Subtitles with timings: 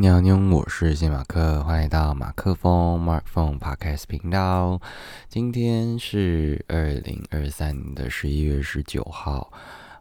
[0.00, 4.80] 你好，你好，我是谢马克，欢迎来到马克风 Mark Phone Podcast 频道。
[5.28, 9.52] 今天是二零二三年的十一月十九号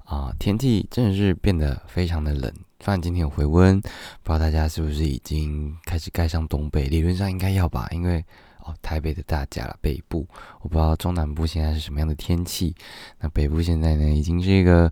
[0.05, 2.49] 啊，天气真的是变得非常的冷。
[2.79, 6.87] 虽然今天有回温，不知道大家是不是已经开始盖上东北？
[6.87, 8.23] 理论上应该要吧，因为
[8.59, 10.25] 哦，台北的大家了，北部
[10.61, 12.73] 我不知道中南部现在是什么样的天气。
[13.19, 14.89] 那北部现在呢，已经是一个，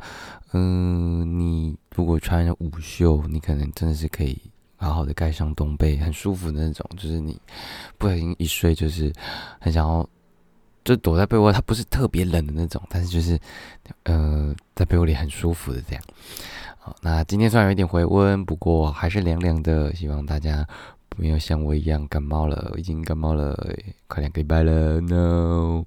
[0.51, 4.37] 嗯，你如果穿着午袖，你可能真的是可以
[4.77, 6.89] 好好的盖上冬被， 很舒服的那种。
[6.95, 7.39] 就是你
[7.97, 9.11] 不小心一睡，就是
[9.59, 10.07] 很想要
[10.85, 13.37] 就躲在被窝，它不是特别冷的那种，但是就是
[14.03, 16.03] 呃，在被窝里很舒服的这样。
[16.79, 19.93] 好那今天虽然有一点回温，不过还是凉凉的。
[19.93, 20.65] 希望大家
[21.17, 23.57] 没有像我一样感冒了，已经感冒了
[24.07, 25.01] 快两个礼拜了。
[25.01, 25.83] No，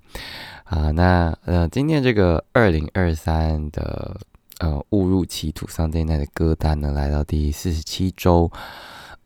[0.65, 4.21] 啊，那呃，今天这个二零二三的
[4.61, 8.51] 呃误入歧途 Sunday Night 的歌单呢，来到第四十七周。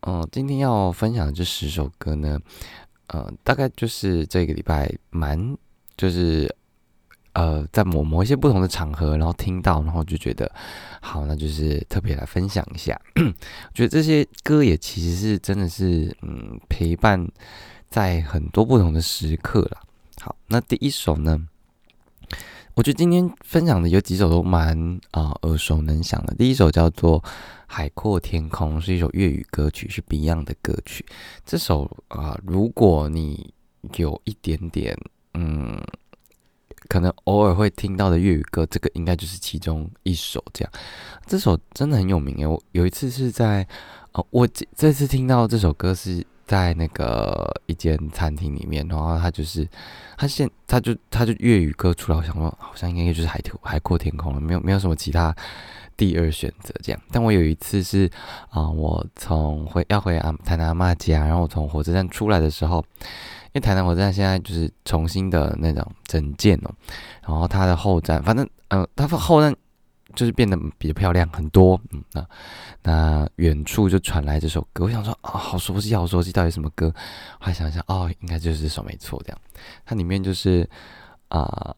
[0.01, 2.39] 嗯，今天要分享的这十首歌呢，
[3.07, 5.55] 呃，大概就是这个礼拜蛮
[5.95, 6.53] 就是。
[7.37, 10.49] 呃，在某某一些不同的场合，然后听到，然后就觉得
[11.01, 12.97] 好，那就是特别来分享一下。
[13.75, 17.27] 觉得这些歌也其实是真的是，嗯，陪伴
[17.89, 19.81] 在很多不同的时刻了。
[20.21, 21.37] 好，那第一首呢，
[22.75, 24.77] 我觉得今天分享的有几首都蛮
[25.11, 26.35] 啊耳熟能详的。
[26.35, 27.21] 第一首叫做
[27.65, 31.05] 《海阔天空》，是一首粤语歌曲，是 Beyond 的歌曲。
[31.45, 33.53] 这首啊，如果你
[33.95, 34.97] 有一点点，
[35.33, 35.81] 嗯。
[36.87, 40.43] 可能偶尔会听到的粤语歌，这个应该就是其中一首。
[40.53, 40.71] 这样，
[41.25, 42.45] 这首真的很有名诶。
[42.45, 43.67] 我有一次是在，
[44.11, 49.67] 哦，我这这次听到这首歌是在那个一间餐厅里面，然后他就是
[50.17, 55.35] 他现他就他就粤语歌出来，我想说好像应该就是海图海阔天空了，没有没有什么其他
[55.97, 57.01] 第二选择这样。
[57.11, 58.09] 但我有一次是
[58.49, 62.85] 啊，我从回要回阿台南阿妈家，然后我从火车站出来的时候。
[63.53, 66.75] 因为台南火车站现在就是重新的那种整建哦，
[67.25, 69.55] 然后它的后站，反正呃，它后站
[70.15, 71.79] 就是变得比较漂亮很多。
[71.91, 72.27] 嗯，那
[72.83, 76.93] 那远处就传来这首歌，我想说啊，好熟悉，好熟悉，到底什么歌？
[77.39, 79.21] 后来想想，哦，应该就是这首没错。
[79.25, 79.41] 这样，
[79.85, 80.67] 它里面就是
[81.27, 81.75] 啊，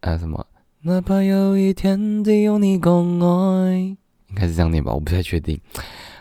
[0.00, 0.46] 呃，什么？
[0.82, 3.72] 哪怕有一天只有你共爱，
[4.28, 5.60] 应该是这样念吧，我不太确定。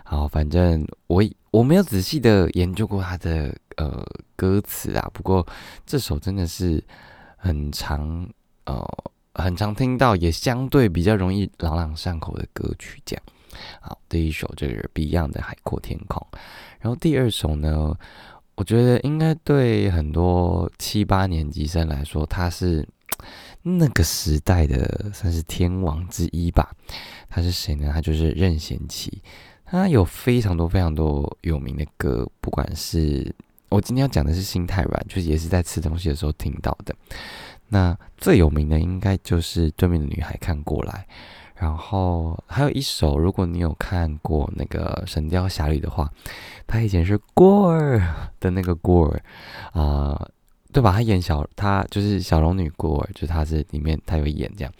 [0.03, 5.45] 好，反正我我没有仔细的研究过它的呃歌词啊，不过
[5.85, 6.83] 这首真的是
[7.35, 8.27] 很长
[8.65, 8.87] 呃
[9.35, 13.01] 很常听到，也相对比较容易朗朗上口的歌曲。
[13.05, 13.23] 这样，
[13.81, 16.25] 好，第一首就是 Beyond 的《海阔天空》，
[16.79, 17.95] 然后第二首呢，
[18.55, 22.87] 我觉得应该对很多七八年级生来说，他是
[23.61, 26.73] 那个时代的算是天王之一吧。
[27.29, 27.91] 他是谁呢？
[27.93, 29.21] 他就是任贤齐。
[29.65, 33.33] 他有非常多非常多有名的歌，不管是
[33.67, 36.95] 我今天要讲的是《心太软》，就是也是在吃东西的时候听到的。
[37.69, 41.07] 那最有名的应该就是《对面的女孩看过来》，
[41.61, 46.11] 然后还有一首，如果你有看过那个《神雕侠侣》的话，
[46.67, 49.21] 他以前是郭儿的那个郭儿
[49.71, 50.29] 啊。
[50.73, 50.91] 对吧？
[50.91, 54.73] 他演小，他就是小龙女孤儿，就他是里面他有演这样，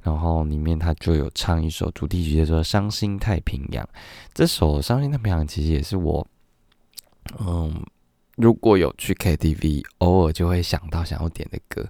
[0.00, 3.84] 然后里面他就有唱一首主题曲，叫做《伤心太平洋》。
[4.32, 6.24] 这首《伤心太平洋》其实也是我，
[7.40, 7.84] 嗯，
[8.36, 11.86] 如果有去 KTV，偶尔就会想到想要点的歌。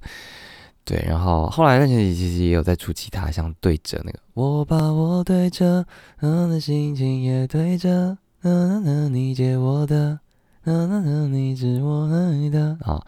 [0.84, 5.86] 对，然后后来任贤齐其实也有在出其他，像对着那个，我把我对着，
[6.20, 10.18] 嗯的心情也对着，嗯嗯，你借我的。
[10.64, 13.04] 那那那你是我爱的啊，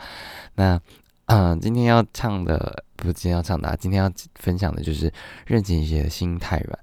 [0.54, 0.80] 那
[1.26, 5.12] 嗯，今天要唱的不是今天要唱的，今天要分享的就是
[5.46, 6.78] 任贤齐的《心太软》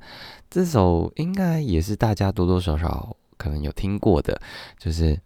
[0.50, 4.42] 这首，应该也是大家多多少少可能有听过的，
[4.78, 5.20] 就是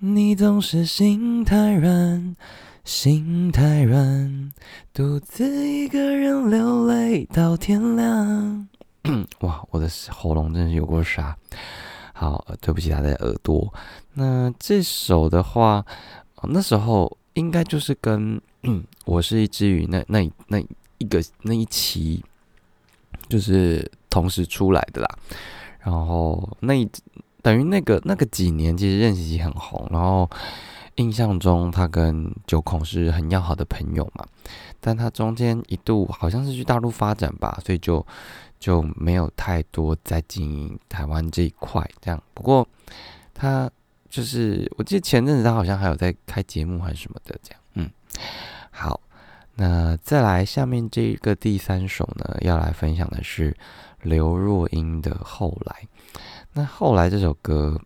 [0.00, 2.36] 你总是心太软，
[2.84, 4.52] 心太软，
[4.94, 8.68] 独自一个人流泪到天亮。
[9.40, 11.36] 哇，我的喉咙真是有过沙。
[12.12, 13.74] 好，对不起他的耳朵。
[14.12, 15.84] 那这首的话，
[16.44, 18.40] 那时候应该就是跟
[19.04, 20.64] 《我是一只鱼》那那那
[20.98, 22.24] 一个那一期，
[23.28, 25.08] 就是同时出来的啦。
[25.80, 26.88] 然后那
[27.42, 29.86] 等于那个那个几年，其实任贤齐很红。
[29.90, 30.28] 然后
[30.96, 34.24] 印象中他跟九孔是很要好的朋友嘛。
[34.80, 38.04] 但他中间一度好像是去大陆发展吧，所以就。
[38.60, 42.20] 就没有太多在经营台湾这一块，这样。
[42.34, 42.66] 不过
[43.32, 43.70] 他
[44.10, 47.60] 就是，我记得前阵子他好像还有在开节目还是什么的，这样。
[47.74, 47.88] 嗯，
[48.72, 49.00] 好，
[49.54, 53.56] 那再来下面这个第三首呢，要来分享的是
[54.02, 55.76] 刘若英的《后来》。
[56.58, 57.80] 那后来这首歌，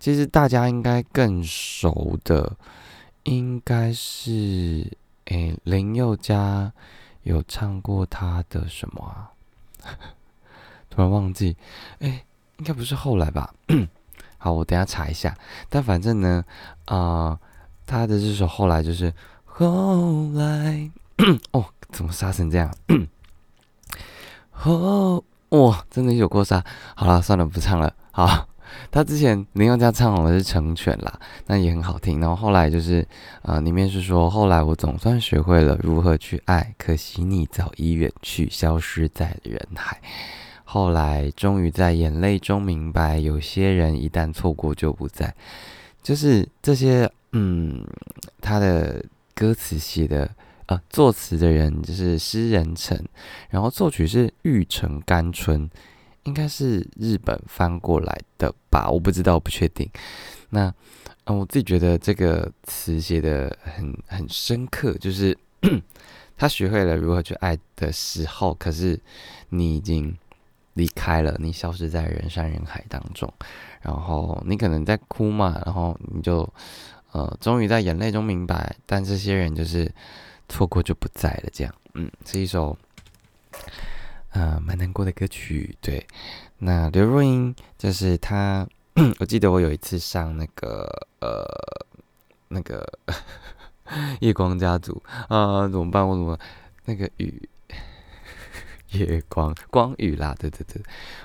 [0.00, 2.56] 其实大家应该更熟的，
[3.22, 4.90] 应该是
[5.26, 6.72] 诶林宥嘉
[7.22, 9.30] 有唱过他的什么啊？
[10.90, 11.56] 突然忘记，
[12.00, 12.24] 诶，
[12.58, 13.54] 应该不是后来吧？
[14.38, 15.38] 好，我等下查一下。
[15.68, 16.44] 但反正呢，
[16.86, 17.38] 啊，
[17.86, 19.14] 他的这首后来就是
[19.44, 20.90] 后来，
[21.52, 22.74] 哦，怎么杀成这样？
[24.50, 25.24] 后，
[25.54, 26.64] 哇，真的有过杀。
[26.96, 27.94] 好了，算了，不唱了。
[28.10, 28.48] 好，
[28.90, 32.20] 他之前林宥嘉唱的是《成全》啦，那也很好听。
[32.20, 33.06] 然后后来就是，
[33.42, 40.00] 呃，里面是说，后来我总算学会了如何去爱，可惜你早已远去，消失在人海。
[40.64, 45.32] 后来终于在眼泪中明白，有些人一旦错过就不在。
[46.02, 47.86] 就是这些，嗯，
[48.40, 49.04] 他的
[49.34, 50.28] 歌词写的，
[50.66, 53.02] 呃，作词的人就是诗人陈，
[53.50, 55.68] 然后作曲是玉城甘春，
[56.24, 58.90] 应该是日本翻过来的吧？
[58.90, 59.88] 我不知道，不确定。
[60.50, 60.72] 那，
[61.24, 65.36] 嗯，我自己觉得这个词写的很很深刻，就是
[66.36, 69.00] 他学会了如何去爱的时候，可是
[69.48, 70.16] 你已经。
[70.76, 73.32] 离开了，你消失在人山人海当中，
[73.80, 76.52] 然后你可能在哭嘛，然后你就，
[77.12, 79.88] 呃，终于在眼泪中明白，但这些人就是
[80.54, 82.78] 错过就不在了，这样，嗯，是一首，
[84.30, 86.06] 呃，蛮难过的歌曲，对。
[86.58, 88.64] 那刘若英就是她，
[89.18, 91.44] 我记得我有一次上那个，呃，
[92.46, 92.86] 那个
[94.22, 96.06] 夜光家族啊，怎么办？
[96.06, 96.38] 我怎么
[96.84, 97.48] 那个雨？
[98.94, 100.80] 夜光光宇啦，对对对，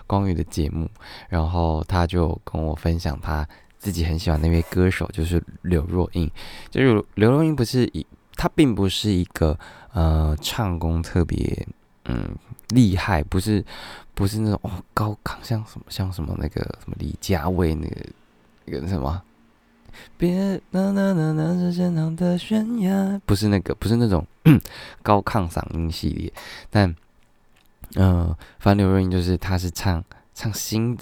[0.08, 0.90] 光宇的节目，
[1.30, 3.48] 然后他就跟我分享他
[3.78, 6.28] 自己很喜欢那位歌手，就是刘若英。
[6.72, 8.04] 就是刘若英不是一，
[8.40, 9.60] 他并不是一个
[9.92, 11.68] 呃唱功特别
[12.06, 12.34] 嗯
[12.70, 13.62] 厉害，不是
[14.14, 17.96] 不是那种哦高亢，像什么像什么那个什么李佳薇那个
[18.66, 19.22] 那个什么，
[20.18, 24.26] 别那那那那是天堂的悬崖，不是那个不是那种
[25.04, 26.32] 高亢嗓音系列，
[26.70, 26.96] 但。
[27.96, 30.04] 嗯，反正刘若英就是，她是唱
[30.36, 30.96] 唱新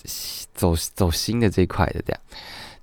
[0.54, 2.22] 走走新的这一块的这样，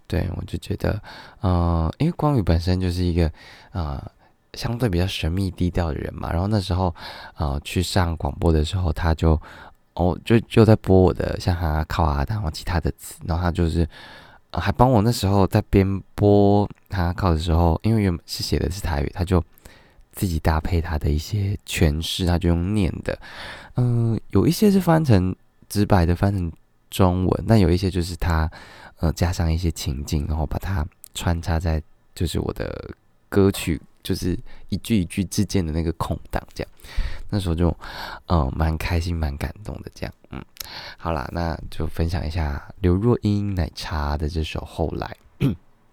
[0.06, 1.00] 对我就觉得，
[1.40, 3.32] 嗯，因为光宇本身就是一个
[3.72, 4.06] 啊
[4.54, 6.94] 相对比较神秘低调的人嘛，然后那时候
[7.34, 9.40] 啊去上广播的时候，他就
[9.94, 13.88] 哦就就在播我的像他靠啊，然后其他的词，然后他就是
[14.52, 19.42] 还帮我那时候在边播他靠的时候，因为原本是写的是台语，他就。
[20.16, 23.18] 自己搭配他的一些诠释，他就用念的，
[23.74, 25.34] 嗯，有一些是翻成
[25.68, 26.52] 直白的翻成
[26.88, 28.48] 中文，但有一些就是他
[29.00, 30.86] 呃加上一些情境，然后把它
[31.16, 31.82] 穿插在
[32.14, 32.94] 就是我的
[33.28, 36.70] 歌曲，就是一句一句之间的那个空档，这样，
[37.30, 37.76] 那时候就
[38.26, 40.40] 嗯蛮开心蛮感动的，这样，嗯，
[40.96, 45.16] 好啦，那就分享一下刘若英奶茶的这首《后来》，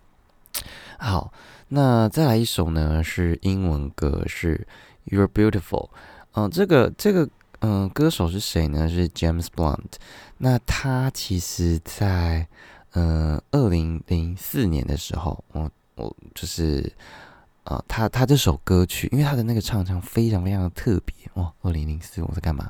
[0.99, 1.33] 好。
[1.73, 3.01] 那再来一首呢？
[3.01, 4.67] 是英文歌，是
[5.05, 5.87] You're Beautiful。
[6.33, 7.29] 嗯，这个这个
[7.59, 8.89] 嗯，歌手是谁呢？
[8.89, 9.93] 是 James Blunt。
[10.37, 12.45] 那他其实，在
[12.91, 16.91] 嗯二零零四年的时候，我我就是
[17.63, 21.53] 啊，他他这首歌曲，因为他的那个唱腔非常非常的特别哇！
[21.61, 22.69] 二零零四我在干嘛？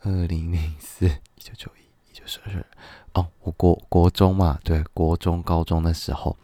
[0.00, 2.64] 二零零四一九九一一九九二
[3.12, 6.36] 哦，我国国中嘛，对，国中高中的时候。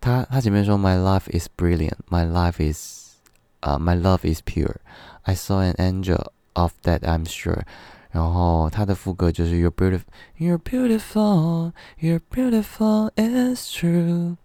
[0.00, 3.16] 他他前面说，My life is brilliant, my life is,
[3.60, 4.76] 啊，my love is pure.
[5.22, 7.62] I saw an angel of that, I'm sure.
[8.10, 10.02] 然后他的副歌就是 You're beautiful,
[10.38, 14.36] You're beautiful, You're beautiful, it's true.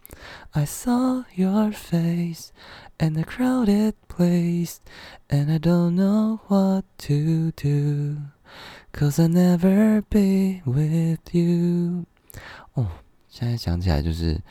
[0.52, 2.50] I saw your face
[3.00, 4.78] in a crowded place,
[5.30, 8.18] and I don't know what to do,
[8.92, 12.06] cause I'll never be with you.
[12.74, 12.88] 哦，
[13.28, 14.42] 现在想起来就是。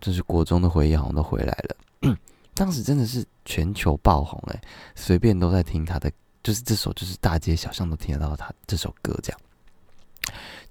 [0.00, 2.16] 就是国中的回忆好像都回来了，
[2.54, 4.58] 当时真的是全球爆红哎，
[4.94, 6.10] 随便都在听他的，
[6.42, 9.40] 就是这首就是大街小巷都听得到他这首歌这样。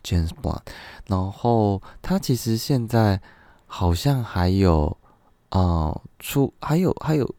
[0.04, 0.62] James Blunt，
[1.08, 3.22] 然后他其实现在
[3.66, 4.98] 好像还有
[5.50, 7.36] 啊出，还有还有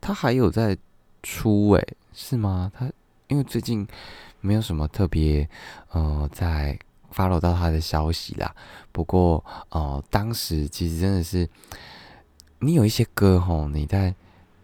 [0.00, 0.76] 他还有在
[1.22, 2.70] 出哎，是吗？
[2.74, 2.90] 他
[3.28, 3.86] 因为最近
[4.40, 5.48] 没有什么特别
[5.90, 6.78] 呃在。
[7.14, 8.52] follow 到他的消息啦，
[8.90, 11.48] 不过哦，当时其实真的是，
[12.58, 14.12] 你有一些歌吼，你在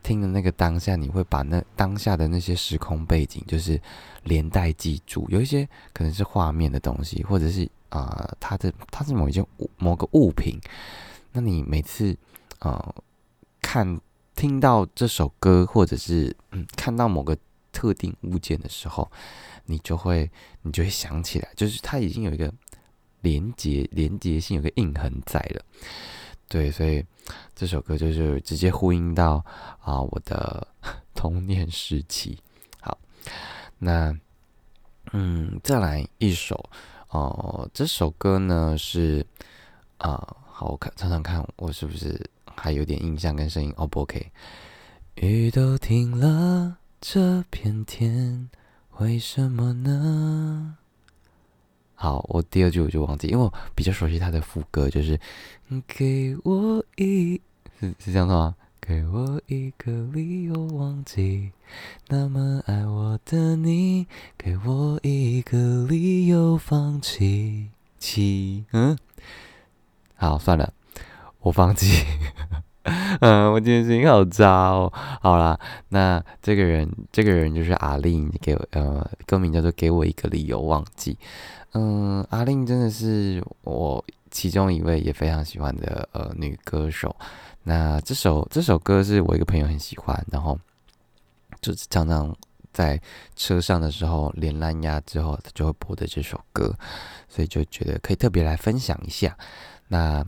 [0.02, 3.80] 听的那个当下，你会把那当下的那些时空背景，就是
[4.25, 5.26] 连带记住。
[5.28, 9.45] 有一些可能是画面的东西，或者是啊，它的它是某一件
[9.76, 10.59] 某个物品，
[11.33, 12.16] 那你每次
[12.59, 12.95] 啊
[13.61, 14.00] 看
[14.35, 17.37] 听到这首歌，或者是嗯看到某个
[17.73, 19.11] 特定物件的时候。
[19.66, 20.28] 你就会，
[20.62, 22.52] 你就会想起来，就是它已经有一个
[23.21, 25.64] 连接连接性，有个印痕在了。
[26.50, 27.04] 对，所以
[27.54, 29.45] 这首歌就是直接呼应到
[29.80, 30.66] 啊我的
[31.14, 32.37] 童年时期。
[32.80, 32.99] 好，
[33.78, 34.12] 那
[35.12, 36.69] 嗯，再来一首
[37.11, 39.25] 哦，这首歌呢是
[39.99, 42.21] 啊，好，我看唱唱看，我是不是
[42.57, 44.33] 还有点印象跟声音？O 不 OK？
[45.14, 48.50] 雨都停了，这片天。
[48.99, 50.78] 为什么呢？
[52.02, 55.21] 好，我第二句我就忘记，因为我比较熟悉他的副歌，就是
[55.87, 57.38] 给我一，
[57.78, 58.54] 是是这样的吗？
[58.80, 61.52] 给我一个理由忘记
[62.09, 64.07] 那么爱我的你，
[64.38, 67.69] 给我一个理由放弃。
[67.99, 68.97] 七，嗯，
[70.16, 70.73] 好，算了，
[71.40, 72.07] 我放弃。
[73.20, 74.92] 嗯，我今天声音好糟哦。
[75.20, 75.58] 好啦，
[75.90, 81.12] 那这个人，这个人就是阿令，给呃歌名叫做《给我一个理由忘记》。
[81.72, 87.14] 嗯，阿令真的是我其中一位也非常喜欢的呃女歌手。
[87.62, 90.58] 那这首这首歌是我一个朋友很喜欢，然后
[91.60, 92.34] 就是常常
[92.72, 92.99] 在
[93.37, 96.75] 车上的时候连蓝牙之后，他就会播的这首歌，
[97.28, 99.37] 所以就觉得可以特别来分享一下。
[99.88, 100.25] 那。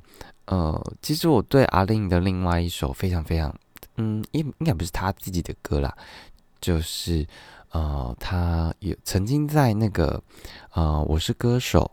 [0.47, 3.55] 呃，其实我对阿令的另外一首非常非常，
[3.97, 5.97] 嗯，应应该不是他自己的歌啦，
[6.61, 7.27] 就是
[7.71, 10.23] 呃，他有曾经在那个
[10.73, 11.91] 呃，我是歌手，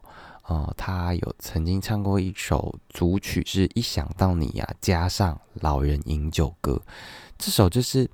[0.48, 6.82] 呃，他有曾经唱过一首主曲，是一想到你呀，加上老人饮酒歌，
[7.38, 8.10] 这首就是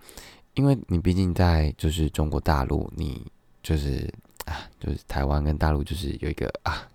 [0.55, 3.25] 因为你毕竟在就是中国大陆，你
[3.63, 4.13] 就是
[4.45, 6.87] 啊，就是台湾跟大陆就是有一个啊。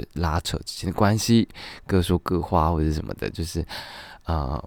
[0.00, 1.48] 就拉扯之间的关系，
[1.86, 3.64] 各说各话或者什么的，就是
[4.24, 4.62] 啊，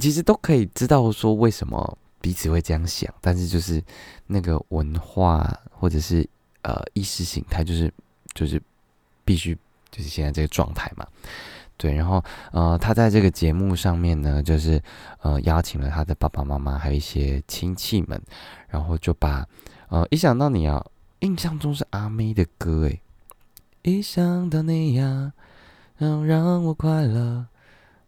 [0.00, 3.82] 其实都可以知道说为什么彼此会这样想，但是就是
[4.26, 6.28] 那个文化或者是
[6.62, 7.92] 呃意识形态，就是
[8.34, 8.60] 就是
[9.24, 9.56] 必须
[9.90, 11.06] 就是现在这个状态嘛，
[11.76, 11.94] 对。
[11.94, 14.82] 然后呃，他在这个节目上面呢，就是
[15.20, 18.20] 呃邀请了他的爸爸妈妈还有一些亲戚们，
[18.68, 19.46] 然后就把
[19.88, 20.84] 呃一想到你啊，
[21.20, 23.01] 印象中是阿妹的歌诶。
[23.84, 25.32] 一想到你呀，
[25.98, 27.46] 让让我快乐。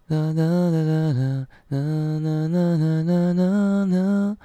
[0.06, 1.78] 啦啦啦啦啦啦
[2.20, 4.36] 啦啦啦啦啦。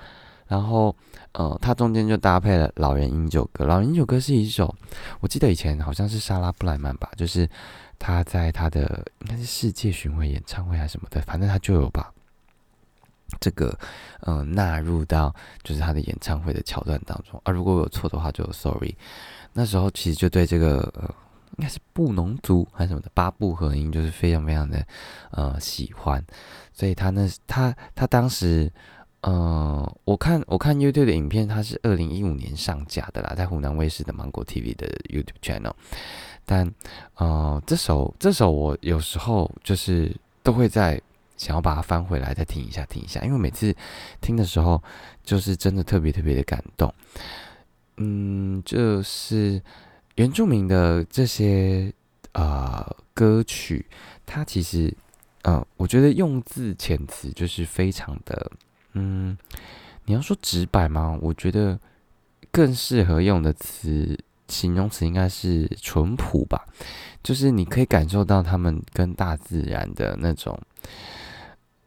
[0.47, 0.95] 然后，
[1.33, 3.63] 呃，它中间就搭配了《老人饮酒歌》。
[3.69, 4.73] 《老人饮酒歌》是一首，
[5.19, 7.47] 我记得以前好像是莎拉布莱曼吧，就是
[7.99, 12.11] 他在他的应该是世界巡回演唱会还是什么的，反正他就有把
[13.39, 13.77] 这个
[14.21, 15.31] 呃纳入到
[15.61, 17.39] 就是他的演唱会的桥段当中。
[17.43, 18.95] 啊，如果有错的话就 sorry。
[19.53, 21.03] 那时候其实就对这个呃，
[21.57, 24.85] 应该是布农族还是什么的八部合音，就是非常非常的
[25.31, 26.23] 呃喜欢，
[26.73, 28.71] 所以他那他他当时
[29.21, 35.73] 呃，我看我看 YouTube 的影片，他是二零一五年上架的啦，在湖南卫视的芒果 TV 的 YouTube channel，
[36.45, 36.71] 但
[37.15, 41.01] 呃这首这首我有时候就是都会在
[41.35, 43.75] 想要把它翻回来再听一下听一下，因为每次
[44.21, 44.81] 听的时候
[45.23, 46.93] 就是真的特别特别的感动。
[48.01, 49.61] 嗯，就是
[50.15, 51.93] 原住民的这些
[52.31, 53.85] 呃歌曲，
[54.25, 54.93] 它其实
[55.41, 58.51] 呃，我觉得用字遣词就是非常的，
[58.93, 59.37] 嗯，
[60.05, 61.19] 你要说直白吗？
[61.21, 61.77] 我觉得
[62.51, 66.65] 更适合用的词形容词应该是淳朴吧，
[67.21, 70.57] 就是你可以感受到他们跟大自然的那种，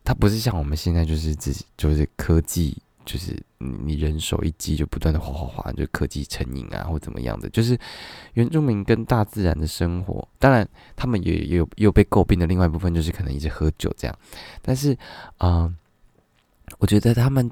[0.04, 2.76] 它不是像我们现在就是自己就是科技。
[3.04, 7.50] 就是你人手一机就不断的哗哗哗，就科技成瘾啊，或怎么样的。
[7.50, 7.76] 就是
[8.35, 14.18] 原住民跟大自然的生活，当然他们也有又被诟病的另外一部分，就是可能一直喝酒这样。
[14.62, 14.97] 但是
[15.38, 15.68] 啊，
[16.78, 17.50] 我觉得他们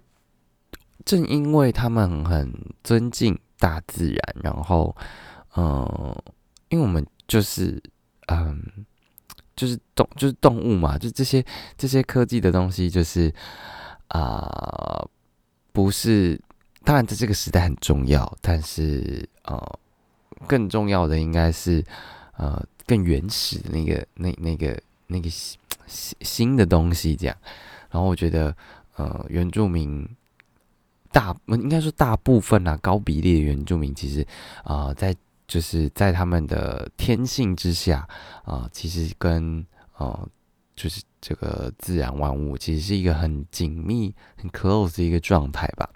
[1.05, 2.53] 正因为他们很
[2.85, 4.97] 尊敬大自然，然后
[5.57, 6.15] 嗯，
[6.69, 7.83] 因为我们就是
[8.29, 8.63] 嗯，
[9.57, 11.45] 就是动就是动物嘛，就这些
[11.77, 13.35] 这些科技的东西，就是
[14.09, 15.05] 啊。
[15.73, 16.41] 不是，
[16.85, 19.79] 当然在这个时代很重要，但是呃，
[20.47, 21.85] 更重要的应该是
[22.37, 27.37] 呃更原始的那个那那个那个新新的东西这样。
[27.91, 28.55] 然后我觉得
[28.97, 30.09] 呃原住民
[31.13, 34.27] 大应该说大部分啊高比例的原住民其实
[34.63, 35.15] 啊在
[35.49, 38.09] 就是在他们的天性之下
[38.45, 39.65] 啊其实跟
[39.99, 40.29] 呃
[40.83, 45.87] 就是这个自然万物其实是一个很紧密、很 close 的一个状态吧。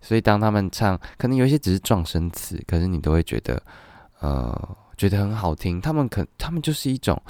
[0.00, 3.60] 所以当他们唱，可能有一些只是撞声词，可是你都会觉得，
[4.20, 5.80] 呃，觉得很好听。
[5.80, 7.20] 他们可，他们就是一种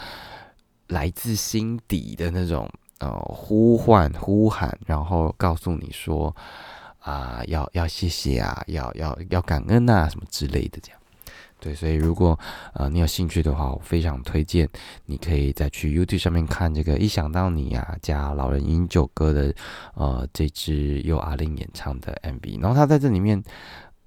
[0.89, 6.37] 来自心底的那种呃呼唤、呼喊，然后告诉你说
[6.99, 11.00] 啊，要要谢谢啊，要要要感恩啊，什么之类的这样。
[11.61, 12.39] 对，所以如果
[12.73, 14.67] 呃你有兴趣的话，我非常推荐
[15.05, 19.55] 你可以再去 YouTube 上面看这个《一想到你》啊加老人饮酒歌的
[19.95, 23.43] 呃这支由阿令演唱的 MV，然后他在这里面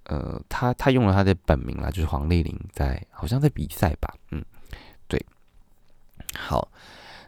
[0.05, 4.43] 呃他他用了他的本名啦，就是黄丽玲，在好像在比赛吧，嗯，
[5.07, 5.23] 对，
[6.35, 6.67] 好，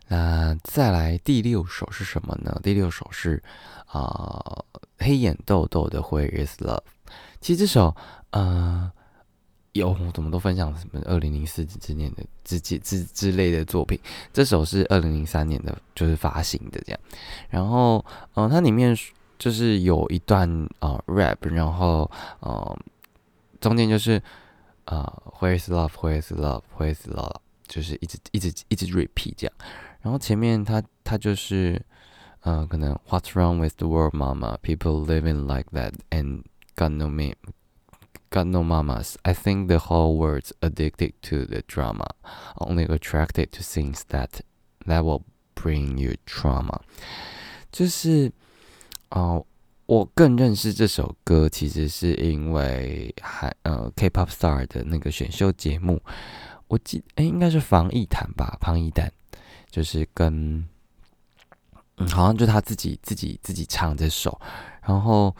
[0.07, 2.59] 那再来第六首是什么呢？
[2.63, 3.43] 第六首是
[3.85, 4.43] 啊
[4.97, 6.77] 黑眼豆豆的《We Is Love》，
[7.39, 7.95] 其实这首
[8.31, 8.91] 呃。
[9.75, 13.99] 有，我怎么都分享什么二零零四之年的之之之之类的作品。
[14.31, 16.99] 这首是二零零三年的，就是发行的这样。
[17.49, 18.03] 然后，
[18.35, 18.95] 嗯，它里面
[19.37, 22.79] 就是有一段呃 rap，然后呃
[23.59, 24.21] 中间就是
[24.85, 25.03] 呃
[25.39, 25.91] Where is love?
[26.01, 26.63] Where is love?
[26.77, 27.35] Where is love?
[27.67, 29.53] 就是一直一直一直 repeat 这样。
[30.01, 31.81] 然后前面它它就是
[32.43, 34.57] 呃可能 What's wrong with the world, Mama?
[34.61, 36.43] People living like that and
[36.77, 37.33] got no me.
[38.35, 39.15] Got no mamas.
[39.23, 42.07] I think the whole world's addicted to the drama,
[42.59, 44.41] only attracted to things that
[44.85, 45.23] that will
[45.55, 46.81] bring you trauma.
[47.71, 48.31] 就是
[49.11, 49.45] 哦、呃，
[49.85, 56.01] 我更认识这首歌，其实是因为韩呃 K-pop star 的那个选秀节目，
[56.67, 59.09] 我记哎应该是防疫谈吧，防疫谈，
[59.71, 60.67] 就是跟
[61.97, 64.39] 嗯好像就他自己自己自己唱这首，
[64.81, 65.33] 然后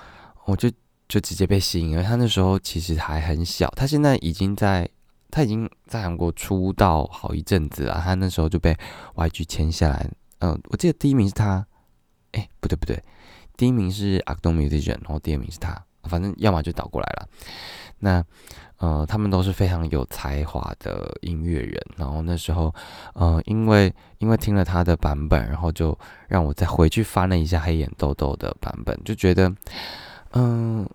[0.46, 0.72] 我就。
[1.08, 2.04] 就直接被吸引了。
[2.04, 4.90] 他那时候其实还很小，他现在已经在，
[5.30, 8.02] 他已经在韩国出道好一阵子了。
[8.04, 8.76] 他那时候就被
[9.16, 10.10] YG 签下来。
[10.40, 11.66] 嗯，我记得第一名是他，
[12.32, 13.02] 哎，不对不对，
[13.56, 17.30] 第一名是 actomusician，然后第二名是他，反正要么就倒过来了。
[18.00, 18.24] 那
[18.78, 21.82] 呃，他们都是非常有才华的音乐人。
[21.96, 22.74] 然后那时候，
[23.14, 25.98] 呃，因为因为听了他的版本，然后就
[26.28, 29.54] 让我再回去翻了一下黑眼豆豆的版本，就觉得。
[30.36, 30.88] 嗯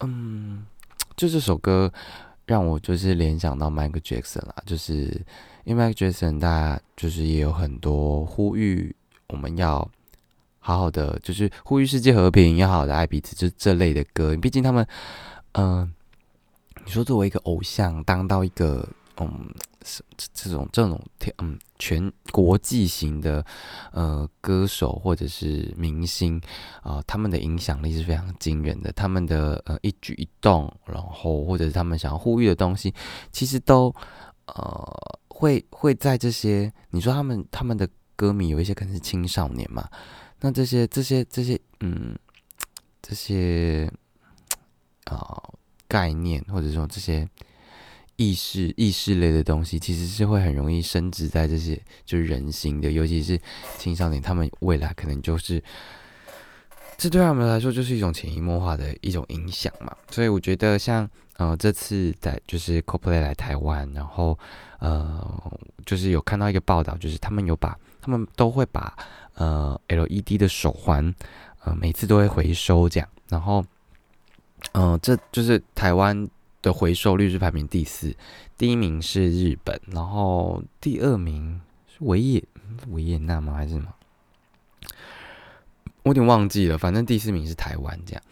[0.00, 0.64] 嗯，
[1.16, 1.92] 就这首歌
[2.46, 5.20] 让我就是联想到 Michael Jackson 啦，就是
[5.64, 8.94] 因为 Michael Jackson 大家就是也有很多呼吁
[9.28, 9.78] 我们要
[10.58, 14.36] 好好的，就是呼吁世界和平，要好好的爱彼此，就这类的歌。
[14.36, 14.86] 毕竟他们，
[15.52, 15.92] 嗯，
[16.84, 18.88] 你说作为一个偶像，当到一个。
[19.20, 19.54] 嗯，
[19.84, 20.02] 是
[20.32, 21.00] 这种这种
[21.38, 23.44] 嗯全国际型的
[23.92, 26.40] 呃歌手或者是明星
[26.82, 28.92] 啊，他们的影响力是非常惊人的。
[28.92, 32.94] 他们的呃一举一动，然后或者是他们想要呼吁的东西，
[33.30, 33.94] 其实都
[34.46, 36.72] 呃会会在这些。
[36.90, 39.88] 你说他们他们的歌迷有一些可能是青少年嘛？
[40.40, 42.16] 那这些这些这些嗯
[43.02, 43.90] 这些
[45.04, 45.42] 啊
[45.86, 47.28] 概念或者说这些。
[48.20, 53.40] 意识意识类的东西，其实是会很容易升值在这些就是人心的，尤其是
[53.78, 55.62] 青少年，他们未来可能就是，
[56.98, 59.96] 这对他们来说就是一种潜移默化的一种影响嘛。
[60.10, 64.38] 所以我觉得像呃这次在就是 CoPlay 来台湾，然后
[64.80, 65.50] 呃
[65.86, 68.94] 就是有看到一个报道，就是他们有把他们都会把
[69.36, 71.14] 呃 LED 的手环
[71.64, 73.64] 呃每次都会回收这样，然后
[74.72, 76.28] 嗯这就是台湾。
[76.62, 78.14] 的回收率是排名第四，
[78.56, 82.44] 第一名是日本，然后第二名是维也
[82.88, 83.54] 维也纳吗？
[83.54, 83.92] 还是什么？
[86.02, 86.78] 我有点忘记了。
[86.78, 88.22] 反正第四名是台湾，这样。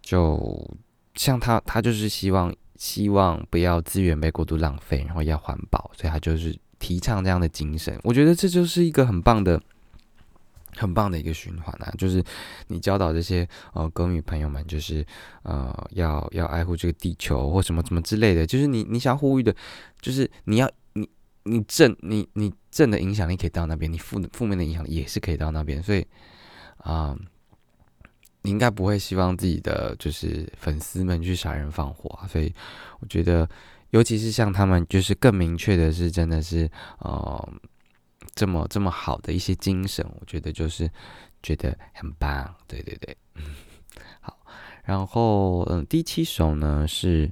[0.00, 0.70] 就
[1.14, 7.98] 像他，他就是希望希望不要资源被过度浪费，然后要环保，所以他就是提倡这样的精神。
[8.04, 9.60] 我觉得这就是一个很棒的。
[10.78, 12.22] 很棒的一个循环啊，就是
[12.68, 15.04] 你教导这些呃歌迷朋友们，就是
[15.42, 19.54] 呃要要爱护这个地球或什么什么之类的，就是你你想呼吁的，
[20.00, 21.08] 就是你要你
[21.42, 26.06] 你正你你正的影响力可以到那边，你负负面的影响力也是可以到那边，所以
[26.78, 27.16] 啊，
[28.42, 32.54] 你应该不会希望自己的就是粉丝们去杀人放火啊，所以
[33.00, 33.48] 我觉得，
[33.90, 37.52] 尤其是像他们，就是更明确的是，真的是呃。
[38.38, 40.88] 这么这么好的一些精神，我觉得就是
[41.42, 43.16] 觉得很棒，对对对，
[44.22, 44.38] 好。
[44.84, 47.28] 然后嗯，第七首呢是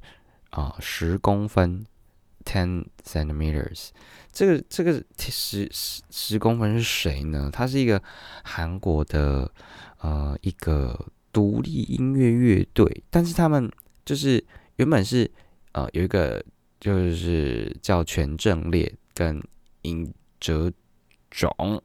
[0.50, 1.86] 啊十公分
[2.44, 3.90] ，ten centimeters。
[4.32, 7.48] 这个这个十十十公分是谁呢？
[7.52, 8.02] 他是一个
[8.42, 9.48] 韩国的
[10.00, 13.70] 呃一个独立音乐乐队，但是他们
[14.04, 15.30] 就是原本是
[15.70, 16.44] 呃有一个
[16.80, 19.40] 就是叫全正烈跟
[19.82, 20.72] 尹哲。
[21.30, 21.82] 种，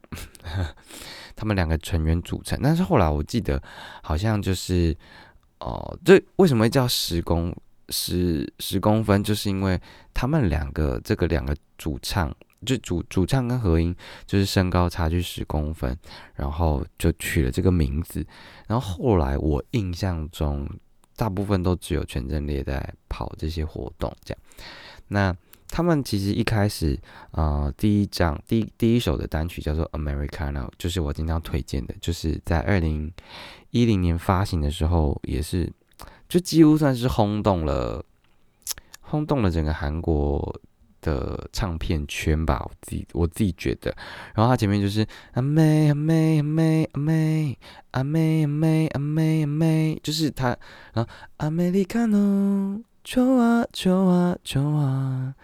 [1.36, 3.62] 他们两个成员组成，但是后来我记得
[4.02, 4.96] 好像就是
[5.60, 7.54] 哦，这为什么会叫十公
[7.88, 9.22] 十十公分？
[9.22, 9.80] 就是因为
[10.14, 13.94] 他们两个这个两个主唱，就主主唱跟合音
[14.26, 15.96] 就是身高差距十公分，
[16.34, 18.24] 然后就取了这个名字。
[18.66, 20.68] 然后后来我印象中，
[21.16, 24.42] 大部分都只有全真烈在跑这些活动这样。
[25.08, 25.36] 那
[25.72, 33.10] 他们其实一开始，呃，第一张第第一首的单曲叫做《Americano》，就是我经常推荐的，就是在二零
[33.70, 35.72] 一零年发行的时候，也是
[36.28, 38.04] 就几乎算是轰动了，
[39.00, 40.60] 轰动了整个韩国
[41.00, 42.62] 的唱片圈吧。
[42.62, 43.96] 我自己我自己觉得，
[44.34, 47.58] 然后它前面就是阿妹阿妹阿妹阿妹
[47.92, 50.54] 阿妹阿妹阿妹阿妹，就是它，
[50.92, 51.06] 然后
[51.38, 55.34] Americano，求啊求啊求啊。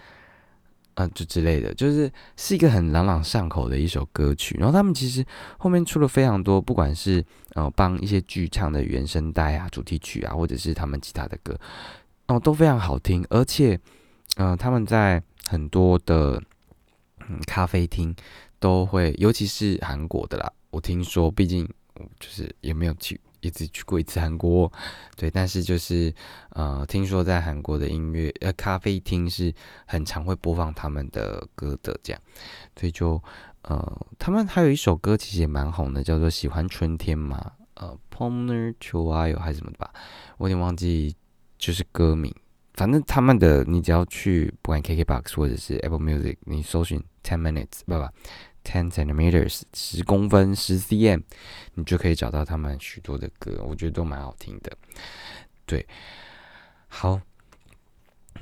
[0.98, 4.56] 啊，就之类的，就是是一个很朗朗上口的一首歌曲。
[4.58, 5.24] 然后他们其实
[5.56, 11.56] 后面出了非常多，不管是呃帮一些剧唱的原声带啊、主题曲啊，或者是他们其他的歌，
[12.26, 13.24] 哦，都非常好听。
[13.30, 13.78] 而且，
[14.38, 16.42] 嗯，他们在很多的
[17.28, 18.12] 嗯咖啡厅
[18.58, 21.64] 都会，尤其是韩国的啦，我听说，毕竟
[22.18, 23.20] 就是也没有去。
[23.40, 24.70] 也只去过一次韩国，
[25.16, 26.12] 对，但是就是
[26.50, 29.52] 呃，听说在韩国的音乐呃咖啡厅是
[29.86, 32.20] 很常会播放他们的歌的，这样，
[32.76, 33.22] 所以就
[33.62, 39.92] 呃，他们还有一首歌其实也蛮红的，叫做《喜欢春天》嘛，呃 p o m e r c h o a 还是什么的吧，
[40.38, 41.14] 我有点忘记
[41.58, 42.34] 就是歌名，
[42.74, 48.08] 反正他们的你只要去不管 KKBOX 或者是 Apple Music，你搜寻 Ten Minutes，不不。
[48.70, 51.22] Ten centimeters，十公分，十 cm，
[51.72, 54.70] 你就可以找到他们许多的歌，我觉得都蛮好听的。
[55.64, 55.86] 对，
[56.86, 57.18] 好，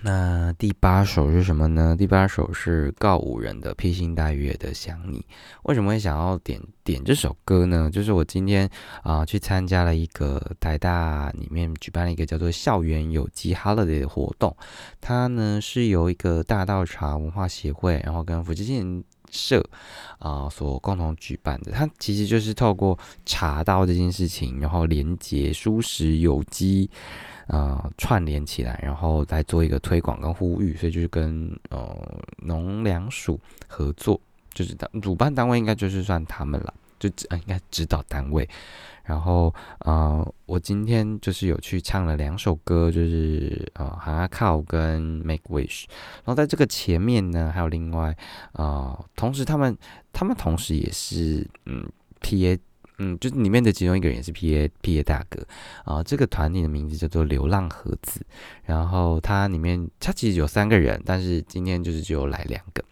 [0.01, 1.95] 那第八首是什么呢？
[1.97, 5.21] 第八首是告五人的《披星戴月的想你》。
[5.62, 7.89] 为什么会想要点点这首歌呢？
[7.89, 8.69] 就是我今天
[9.05, 14.57] 啊去参加了一个台大里面举办了一个叫做校园有机 holiday 的活动，
[15.01, 19.05] 它呢是由一个大道茶文化协会，然后跟福建。
[19.31, 19.65] 社
[20.19, 26.89] 啊，所共同举办的，它其实就是透过茶道这件事情，然后连接舒适有机，
[27.47, 31.97] 呃，串联起来，然后再做一个推广跟呼吁，所以就是跟呃
[32.39, 34.21] 农粮署合作，
[34.53, 38.49] 就是主办单位应该就是算他们了，就指应该指导单位。
[39.07, 45.85] 然后，呃，我今天就是有去唱了两首歌，就是呃，《哈靠》跟《Make Wish》。
[46.16, 48.16] 然后在这个前面呢，还有另外，
[48.53, 49.77] 呃，同时他们
[50.12, 51.88] 他们同时也是嗯
[52.21, 52.59] ，P A。
[52.99, 55.47] 嗯，就是里面的其中一个人也是 P A P A 大哥
[55.85, 56.03] 啊。
[56.03, 58.25] 这个团体的名字叫做流浪盒子。
[58.65, 62.85] 然后它里面它其实有三个人，但是今天就是只有来两个。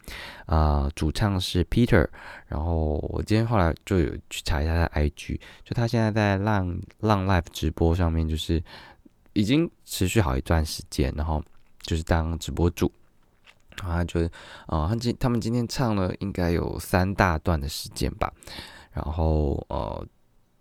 [0.46, 2.06] 啊，主唱是 Peter。
[2.48, 8.62] 然后我今天后来就有去查一下他 I G，就他现在在浪浪 Live 直播上面，就是
[9.32, 11.42] 已经持续好一段时间，然后
[11.80, 12.92] 就是当直播主。
[13.82, 14.20] 然后就
[14.66, 18.32] 啊，他今他们今天唱了应该有三大段的时间吧。
[18.94, 20.06] 然后呃，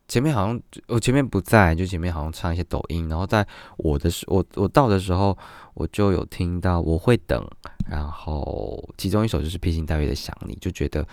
[0.08, 3.08] 前面好像我前面不在，就前面好像唱一些抖音。
[3.08, 5.38] 然后在我的时我我到的时候，
[5.76, 7.48] 我就有听到我会等。
[7.88, 11.08] 然后其中一首就是披星戴月的想你，就觉得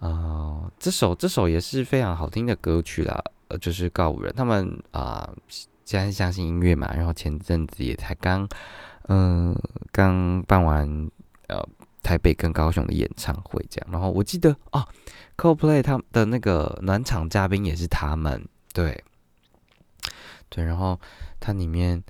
[0.00, 3.18] 呃这首这首也是非常好听的歌曲啦。
[3.48, 5.28] 呃，就是告五人他们啊，
[5.84, 8.46] 既然是相信音乐嘛，然后前阵子也才刚
[9.08, 9.56] 嗯
[9.90, 11.10] 刚办完
[11.48, 11.66] 呃。
[12.02, 14.82] 台北跟高雄的演唱会这样，然后我记得哦
[15.40, 19.02] ，CoPlay 他的那个暖场嘉宾也是他们，对，
[20.50, 21.00] 对，然后
[21.40, 22.04] 它里面，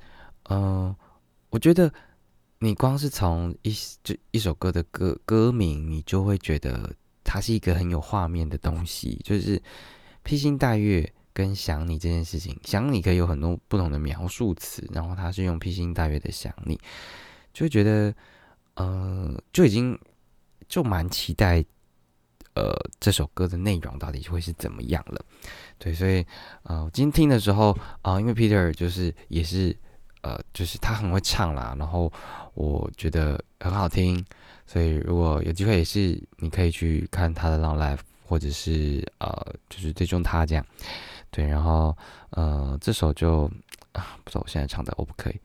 [0.49, 0.93] 嗯，
[1.51, 1.93] 我觉得
[2.59, 9.63] 你光是从一就一首歌的歌歌名，你就会觉得它是一个很有画面的东西，就是
[10.25, 16.77] 披星戴月跟想你这件事情，想你可以有很多不同的描述词，然后它是用披星戴月的想你，
[17.53, 18.13] 就会觉得。
[18.75, 19.99] 呃，就已经
[20.67, 21.63] 就蛮期待，
[22.55, 25.25] 呃，这首歌的内容到底会是怎么样了？
[25.79, 26.27] 对，所以
[26.65, 29.75] 呃，今天听的时候啊，因为 Peter 就是也是
[30.23, 32.13] 呃，就是他很会唱啦，然后
[32.55, 34.23] 我觉得很好听，
[34.67, 40.67] 所以如果有机会也是你可以去看他的 Long Life，或者是呃，就是追踪他这样。
[41.31, 41.97] 对，然后
[42.31, 43.51] 呃，这首就
[43.93, 45.41] 啊，不知道我现在唱的 O 不可以。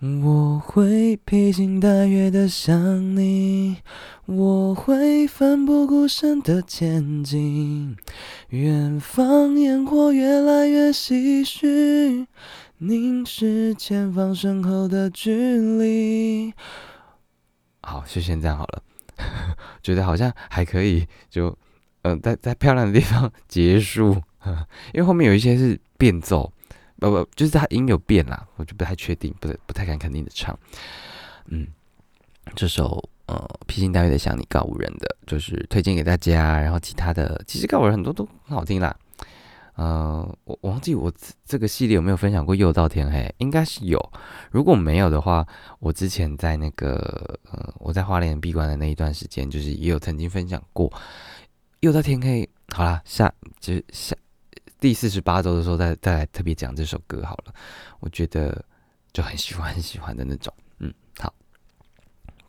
[0.00, 3.78] 我会披星戴月的想你，
[4.26, 7.96] 我会奋不顾身的前进。
[8.50, 12.26] 远方烟火越来越唏嘘，
[12.78, 16.52] 凝视前方身后的距离。
[17.82, 18.82] 好，就先这样好了。
[19.82, 21.56] 觉得好像还可以，就
[22.02, 24.22] 嗯，在在漂亮的地方结束。
[24.92, 26.52] 因为后面有一些是变奏。
[26.98, 30.58] 不不，就是他音有变啦，我就不太确定，不不太敢肯定的唱。
[31.46, 31.66] 嗯，
[32.54, 36.60] 这首呃披星戴月的想你告五人的，就是推荐给大家。
[36.60, 38.96] 然后其他的，其实告五人很多都很好听啦。
[39.76, 41.12] 呃，我忘记我
[41.44, 44.12] 这个系列有没有分享过《又到天黑》，应该是有。
[44.50, 45.46] 如果没有的话，
[45.78, 50.90] 我之前在那个呃，我在花莲闭关的那一段时间，就是也有曾经分享过
[51.78, 52.42] 《又到天黑》。
[52.74, 54.16] 好啦，下就下
[54.80, 57.54] 第四十八周的时候再再来特别讲这首歌好了。
[58.00, 58.64] 我觉得
[59.12, 60.52] 就很喜欢很喜欢的那种。
[60.78, 61.32] 嗯，好，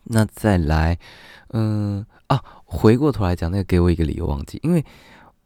[0.03, 0.97] 那再来，
[1.49, 4.83] 嗯啊，回过头来讲那个，给我一个理由忘记，因为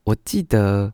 [0.04, 0.94] 我记得。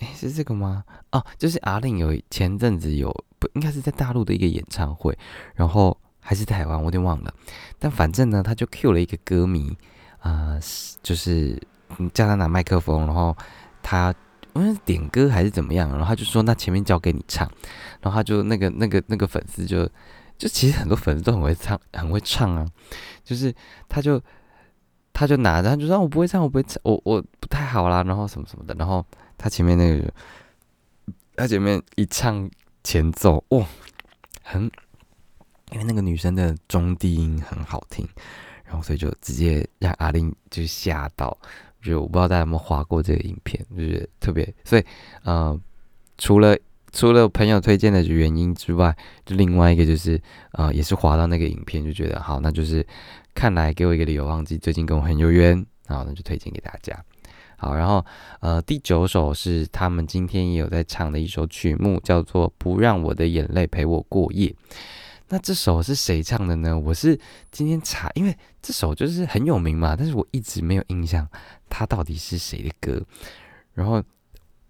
[0.14, 0.84] 是这个吗？
[1.10, 5.18] 哦，就是阿令有前阵子有不应该是在大陆的一个演唱会，
[5.52, 7.34] 然后还是台湾，我有点忘了。
[7.76, 9.76] 但反正呢，他就 Q 了一个歌迷
[10.20, 10.56] 啊，
[11.02, 11.60] 就是
[12.14, 13.36] 叫他拿麦克风，然后
[13.82, 14.14] 他
[14.54, 17.50] 因为点歌还是怎么样，然后他就说那前面交给你唱，
[18.00, 19.84] 然后他就那个那个那个粉丝就
[20.38, 22.66] 就其实很多粉丝都很会唱，很会唱啊，
[23.22, 23.54] 就是
[23.88, 24.20] 他就
[25.12, 29.04] 他就拿着他就说我不会唱，我不会唱，我我不太好啦，然后什么什么的，然后。
[29.36, 30.14] 他前面那个，
[31.34, 32.48] 他前面一唱
[32.84, 33.66] 前奏，哇，
[34.44, 34.70] 很，
[35.72, 38.08] 因为那个女生的中低音很好听，
[38.64, 41.36] 然后所以就直接让阿玲就吓到，
[41.84, 44.84] 就我不知道大家有没有划过这个影片，就是特别，所以，
[45.22, 45.60] 呃，
[46.16, 46.56] 除了
[46.92, 50.20] 除了朋友推荐的原因之外，就另外一个就是，
[50.52, 52.86] 呃，也是划到那个影片，就觉得好，那就是
[53.34, 57.04] 看来给我一个理由忘记最近跟我很有缘，好，那就推荐给大家。
[57.56, 58.04] 好，然后
[58.40, 64.48] 呃，第九首是他们今天也有在唱的一首曲目，叫做《不让我的眼泪陪我过夜》。
[65.34, 66.78] 那这首是谁唱的呢？
[66.78, 67.18] 我是
[67.50, 71.28] 今天查，因为这首就是很有名嘛，但是我一直没有印象，
[71.68, 73.04] 它到底是谁的歌。
[73.72, 74.00] 然后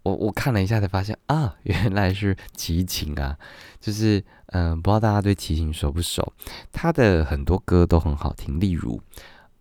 [0.05, 3.37] 我我看了一下，才发现啊，原来是齐秦啊，
[3.79, 6.33] 就是嗯，不知道大家对齐秦熟不熟？
[6.72, 8.98] 他的很多歌都很好听，例如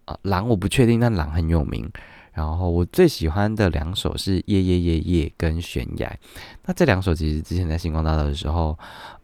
[0.05, 1.91] 啊，狼我不确定，但狼很有名。
[2.31, 6.07] 然后我最喜欢的两首是《夜夜夜夜》跟《悬崖》，
[6.63, 8.79] 那这两首其实之前在星光大道的时候，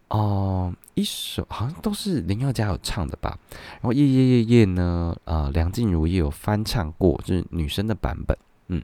[0.09, 3.37] 哦，一首好像都是林宥嘉有唱的吧。
[3.73, 8.37] 然后《夜夜夜夜》呢，呃，梁静茹也有翻唱过，就是女生的版本。
[8.67, 8.81] 嗯，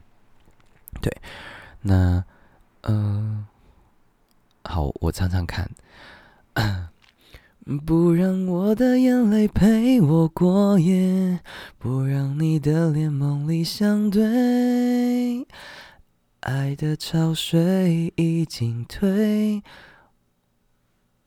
[1.00, 1.12] 对，
[1.82, 2.24] 那
[2.82, 3.46] 嗯，
[4.64, 5.70] 好，我唱唱看。
[7.84, 11.40] 不让我的眼泪陪我过夜，
[11.78, 15.44] 不让你的脸梦里相对，
[16.42, 19.64] 爱的潮水已经退，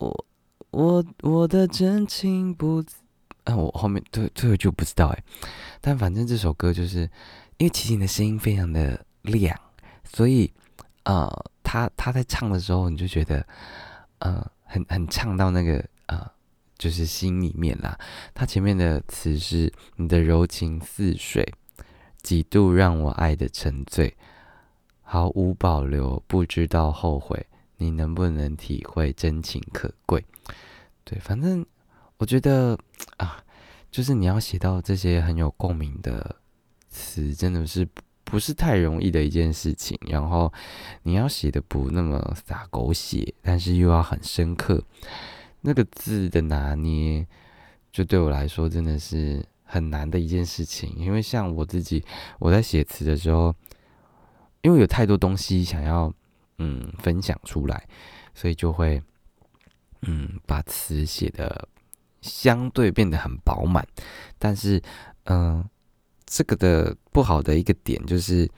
[0.00, 0.26] 我
[0.72, 2.84] 我我的真情不，
[3.44, 5.24] 啊，我后面对最后就不知道哎，
[5.80, 7.02] 但反正这首歌就是
[7.58, 9.56] 因为齐秦的声音非常的亮，
[10.04, 10.52] 所以
[11.04, 11.30] 呃，
[11.62, 13.46] 他他在唱的时候你就觉得
[14.18, 15.84] 呃，很很唱到那个。
[16.10, 16.28] 啊，
[16.76, 17.96] 就是心里面啦。
[18.34, 21.54] 他前面的词是：“你的柔情似水，
[22.20, 24.16] 几度让我爱的沉醉，
[25.02, 27.46] 毫无保留，不知道后悔。
[27.80, 30.24] 你能不能体会真情可贵？”
[31.02, 31.66] 对，反正
[32.18, 32.78] 我觉得
[33.16, 33.42] 啊，
[33.90, 36.36] 就是你要写到这些很有共鸣的
[36.88, 37.88] 词，真的是
[38.22, 39.98] 不是太容易的一件事情。
[40.06, 40.52] 然后
[41.02, 44.84] 你要写的不那么洒狗血，但是又要很深刻。
[45.62, 47.26] 那个字的拿捏，
[47.90, 50.94] 就对我来说真的是很难的一件事情。
[50.96, 52.04] 因为像我自己，
[52.38, 53.54] 我在写词的时候，
[54.62, 56.12] 因为有太多东西想要
[56.60, 57.88] 嗯分享出来，
[58.34, 59.02] 所以就会
[60.02, 61.68] 嗯把词写的
[62.20, 63.82] 相对变得很饱满。
[64.38, 64.80] 但是
[65.24, 65.64] 嗯，
[66.26, 68.48] 这个的不好的一个点就是，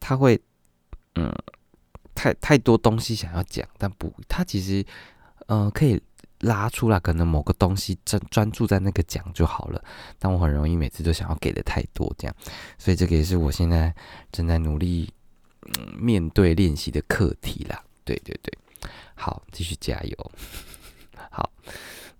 [0.00, 0.40] 他会
[1.16, 1.30] 嗯
[2.14, 4.84] 太太多东西想要讲，但不，他其实
[5.48, 6.00] 嗯可以。
[6.42, 9.84] 拉出来，可能某个东西专专注在那个讲就好了，
[10.20, 12.36] 但我很容易每次都想要给的太多，这样，
[12.78, 13.92] 所以这个也是我现在
[14.30, 15.12] 正在努力
[15.76, 17.82] 嗯面对练习的课题啦。
[18.04, 18.52] 对对对，
[19.14, 20.32] 好，继续加油。
[21.30, 21.50] 好，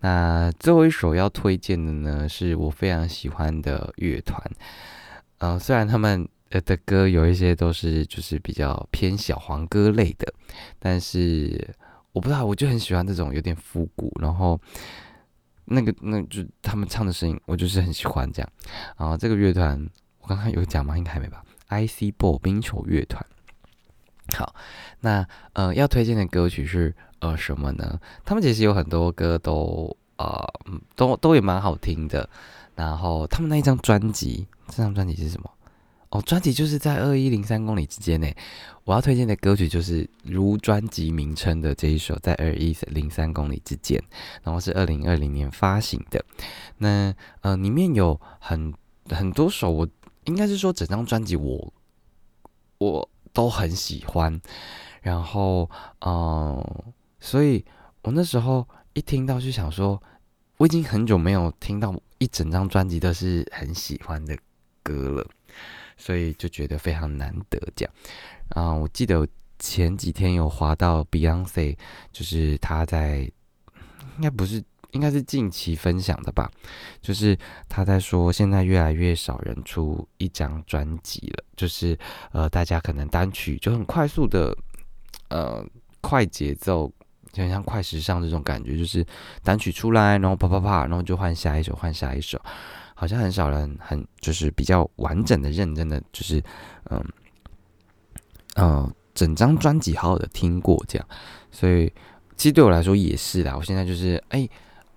[0.00, 4.42] 那最后一首要推荐的呢，是我非常喜欢的乐团，
[5.38, 10.32] 呃，虽然他们呃的歌有一些都是就是比较偏小黄歌类的，
[10.78, 11.74] 但是。
[12.12, 14.60] 我不知道，我就很喜欢这种有点复古，然后
[15.66, 18.52] 那个那就他们唱的声音，我就是很喜欢这样。
[18.96, 19.88] 然后这个乐团
[20.20, 20.98] 我刚刚有讲吗？
[20.98, 23.24] 应该还没吧？I C Ball 冰球乐团。
[24.36, 24.54] 好，
[25.00, 28.00] 那呃要推荐的歌曲是呃什么呢？
[28.24, 30.46] 他们其实有很多歌都啊
[30.94, 32.28] 都都也蛮好听的。
[32.74, 35.50] 然后他们那一张专辑，这张专辑是什么？
[36.10, 38.26] 哦，专辑就是在二一零三公里之间呢。
[38.84, 44.02] 我要推荐的歌曲就是如专辑名称的这一首，在二一零三公里之间，
[44.42, 46.24] 然后是二零二零年发行的。
[46.78, 47.12] 那
[47.42, 48.72] 呃，里面有很
[49.10, 49.88] 很多首，我
[50.24, 51.72] 应该是说整张专辑我
[52.78, 54.40] 我都很喜欢。
[55.00, 55.70] 然后，
[56.04, 57.64] 嗯，所以
[58.02, 60.02] 我那时候一听到就想说，
[60.56, 64.36] 我已经很久没有听到一整张专辑都是很喜欢的
[64.82, 65.24] 歌了，
[65.96, 67.94] 所以就觉得非常难得这样。
[68.48, 69.24] 啊，我记得
[69.60, 71.76] 前几天有滑到 Beyonce，
[72.10, 73.18] 就是他在，
[74.16, 74.60] 应该不是，
[74.92, 76.50] 应该是近期分享的吧，
[77.00, 81.98] 就是他在说，现在越来越少人出一张专辑了，就是
[82.32, 84.56] 呃，大家可能单曲就很快速的。
[85.30, 85.62] 呃，
[86.00, 86.90] 快节奏，
[87.32, 89.04] 就像快时尚这种感觉，就是
[89.42, 92.40] 单曲出来，然后啪啪啪，然后就换下一首，换下一首，
[92.94, 96.42] 好像很少人很就是比较完整的、认真的，就是
[96.88, 97.04] 嗯
[98.56, 101.06] 嗯，整张专辑好好的听过这样。
[101.50, 101.92] 所以
[102.34, 103.54] 其实对我来说也是啦。
[103.54, 104.48] 我现在就是哎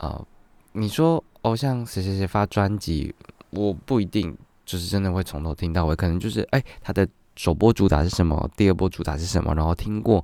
[0.02, 0.28] 呃，
[0.74, 3.16] 你说偶，像谁谁谁发专辑，
[3.50, 7.08] 我不一定就是真的会从头听到尾，可能就是哎他的。
[7.38, 8.52] 首播主打是什么？
[8.58, 9.56] 第二波主打是什么？
[9.56, 10.24] 然后听过，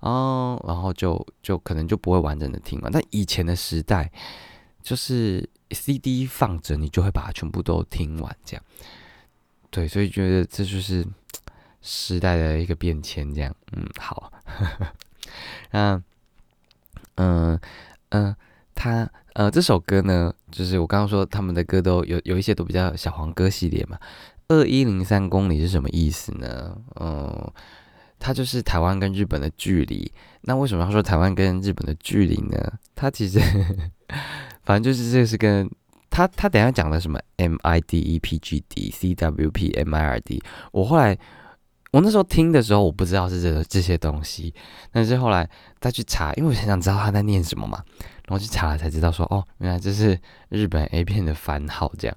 [0.00, 2.90] 哦，然后就就可能就不会完整的听完。
[2.90, 4.10] 但以前的时代，
[4.82, 8.64] 就是 CD 放着，你就会把它全部都听完，这样。
[9.70, 11.06] 对，所以觉得这就是
[11.82, 13.54] 时代的一个变迁，这样。
[13.72, 14.32] 嗯，好。
[15.70, 16.02] 那，
[17.16, 17.60] 嗯
[18.08, 18.34] 嗯，
[18.76, 23.98] 他呃这首歌呢，就是我刚刚说他们的歌都有有一些都比较小黄歌系列嘛。
[24.48, 26.76] 二一零三公里是什么意思呢？
[27.00, 27.50] 嗯，
[28.20, 30.12] 它就是台湾跟日本的距离。
[30.42, 32.74] 那为什么要说台湾跟日本的距离呢？
[32.94, 33.40] 它其实
[34.62, 35.68] 反正就是这是跟
[36.08, 40.40] 他他等下讲的什么 M I D E P G D C W P M I R D。
[40.70, 41.18] 我后来
[41.96, 44.52] 我那时候听的时候，我不知道是这这些东西，
[44.92, 45.48] 但是后来
[45.80, 47.82] 再去查，因为我很想知道他在念什么嘛，
[48.26, 51.90] 然后去查了才知道说，哦，原来这是日本 A 片的番号。
[51.96, 52.16] 这样，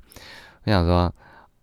[0.65, 1.13] 我想说。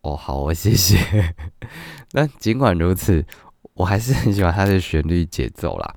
[0.03, 1.35] 哦，好，我谢谢。
[2.13, 3.27] 但尽管如此，
[3.75, 5.95] 我还是很喜欢它的旋律节奏啦。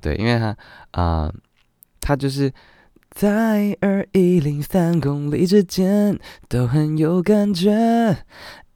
[0.00, 0.56] 对，因为它
[0.90, 1.32] 啊，
[2.00, 2.52] 它就是
[3.14, 8.24] 在二一零三公里之间都很有感觉。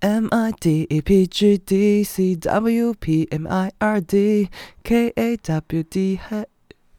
[0.01, 4.49] M I D E P G D C W P M I R D
[4.85, 6.47] K A W D 还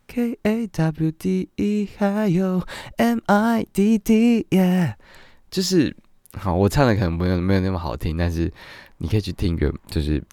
[0.08, 2.66] K A W D E 还有
[2.98, 4.96] M I D D，yeah，
[5.50, 5.96] 就是。
[6.34, 8.52] 好，我唱的可能没有没有那么好听，但是
[8.98, 10.24] 你可以去听原就是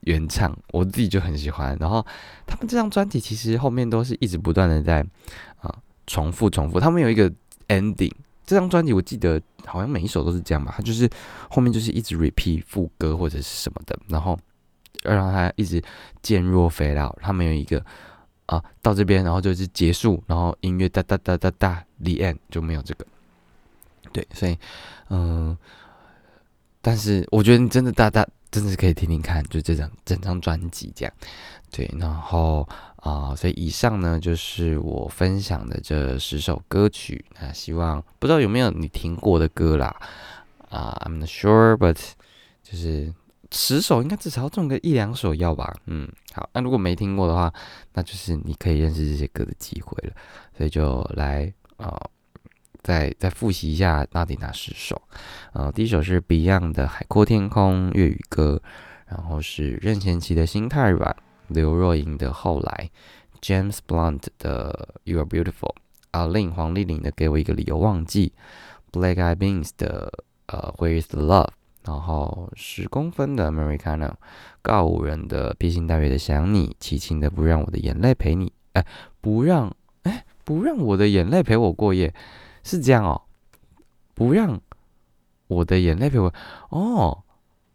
[0.00, 1.74] 原唱，我自己就很喜欢。
[1.80, 2.04] 然后
[2.46, 5.06] 他们这张专辑其实后面都是一直不断的在
[6.06, 7.30] 重复重复，他们有一个
[7.68, 8.12] ending。
[8.44, 11.10] 这张专辑我记得好像每一首都是这样吧，它就是
[11.50, 14.38] 后面就是一直 repeat 副歌或者是什么的，然后
[15.02, 15.82] 要让它一直
[16.22, 17.84] 渐弱飞到他们有一个
[18.46, 23.04] 啊到这边，然后就是结束，然后音乐哒哒哒哒哒 the end 就没有这个。
[24.12, 24.56] 对，所以，
[25.10, 25.58] 嗯，
[26.80, 28.24] 但是我觉得你真的大大
[28.56, 31.12] 真的是可以听听看，就这张整张专辑这样，
[31.70, 32.66] 对，然后
[32.96, 39.94] 啊，所以以上呢就是我分享的这十首歌曲，那希望不知道有没有你听过的歌啦，
[40.70, 41.98] 啊，I'm not sure，but
[42.62, 43.12] 就是
[43.52, 47.52] 十首应该至少中个一两首要吧，嗯，好，那如果没听过的话，
[47.92, 50.14] 那就是你可以认识这些歌的机会了，
[50.56, 51.94] 所以就来啊。
[52.86, 55.02] 再再复习一下到底哪十首？
[55.54, 58.62] 呃，第一首是 Beyond 的《海阔天空》粤语歌，
[59.08, 61.10] 然后是任贤齐的《心太软》，
[61.48, 62.88] 刘若英的《后来》
[63.44, 65.50] ，James Blunt 的《You Are Beautiful》，
[66.12, 68.32] 阿令黄丽玲的《给我一个理由忘记》
[68.96, 70.12] ，Black Eyed Beans 的
[70.46, 71.46] 呃《Where Is the Love》，
[71.82, 74.12] 然后十公分的 Americano，
[74.62, 78.86] 告五人的披星戴月的想你，齐秦的不让我的眼泪陪你，哎，
[79.20, 82.14] 不让哎不让我的眼泪陪我过夜。
[82.66, 83.22] 是这样哦，
[84.12, 84.60] 不让
[85.46, 86.34] 我的眼泪陪我
[86.70, 87.22] 哦，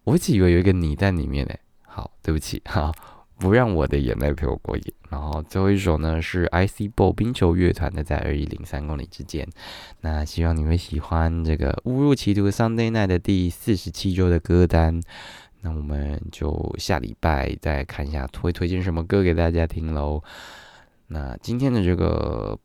[0.04, 1.56] 我一直以为有一个你在里面呢。
[1.88, 2.92] 好，对不起哈，
[3.38, 4.94] 不让我的眼泪陪我过夜。
[5.10, 9.48] 然后最后一首呢是 IC BO 冰球乐团的在二一零三公里之间。
[10.02, 15.02] 那希望你会喜欢这个误入歧途 Sunday Night 的第四十七周的歌单。
[15.62, 20.22] 那我们就下礼拜再看一下会推荐什么歌给大家听喽。
[21.08, 22.60] 那今天的这个。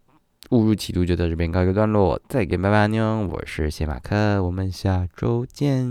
[0.50, 3.26] 误入歧途就到这边告一个段落，再见，拜拜，妞！
[3.26, 5.86] 我是谢马克，我们下周见。